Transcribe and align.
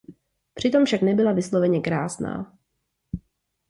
Přitom 0.53 0.85
však 0.85 1.01
nebyla 1.01 1.31
vysloveně 1.33 1.81
krásná. 1.81 2.57